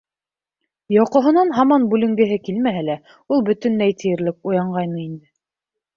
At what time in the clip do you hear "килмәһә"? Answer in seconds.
2.47-2.81